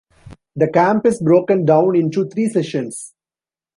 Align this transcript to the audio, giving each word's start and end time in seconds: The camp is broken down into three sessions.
The 0.55 0.67
camp 0.67 1.05
is 1.05 1.21
broken 1.21 1.63
down 1.63 1.95
into 1.95 2.27
three 2.27 2.49
sessions. 2.49 3.13